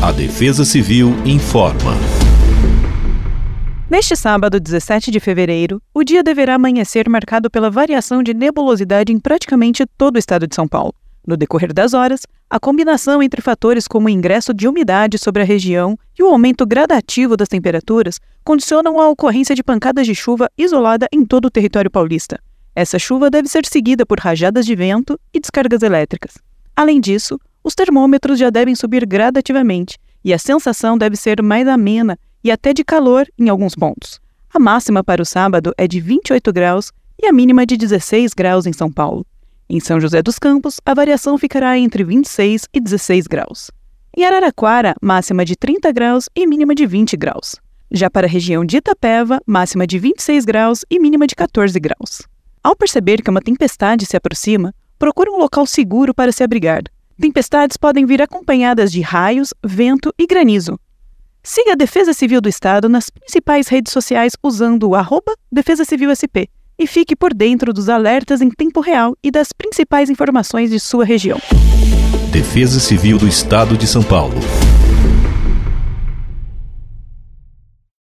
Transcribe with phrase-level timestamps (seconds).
[0.00, 1.90] A Defesa Civil informa.
[3.90, 9.18] Neste sábado, 17 de fevereiro, o dia deverá amanhecer marcado pela variação de nebulosidade em
[9.18, 10.94] praticamente todo o estado de São Paulo.
[11.26, 15.44] No decorrer das horas, a combinação entre fatores como o ingresso de umidade sobre a
[15.44, 21.08] região e o aumento gradativo das temperaturas condicionam a ocorrência de pancadas de chuva isolada
[21.12, 22.38] em todo o território paulista.
[22.72, 26.34] Essa chuva deve ser seguida por rajadas de vento e descargas elétricas.
[26.76, 32.18] Além disso, os termômetros já devem subir gradativamente e a sensação deve ser mais amena
[32.42, 34.20] e até de calor em alguns pontos.
[34.52, 38.66] A máxima para o sábado é de 28 graus e a mínima de 16 graus
[38.66, 39.26] em São Paulo.
[39.68, 43.70] Em São José dos Campos, a variação ficará entre 26 e 16 graus.
[44.16, 47.56] Em Araraquara, máxima de 30 graus e mínima de 20 graus.
[47.90, 52.22] Já para a região de Itapeva, máxima de 26 graus e mínima de 14 graus.
[52.62, 56.82] Ao perceber que uma tempestade se aproxima, procure um local seguro para se abrigar.
[57.20, 60.78] Tempestades podem vir acompanhadas de raios, vento e granizo.
[61.42, 66.14] Siga a Defesa Civil do Estado nas principais redes sociais usando o arroba Defesa Civil
[66.14, 66.46] SP
[66.78, 71.04] e fique por dentro dos alertas em tempo real e das principais informações de sua
[71.04, 71.40] região.
[72.30, 74.36] Defesa Civil do Estado de São Paulo.